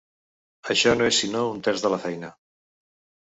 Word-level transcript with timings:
Això 0.75 0.93
no 1.01 1.09
és 1.09 1.19
sinó 1.23 1.43
un 1.57 1.61
terç 1.69 1.85
de 1.85 1.91
la 1.97 2.01
feina. 2.07 2.31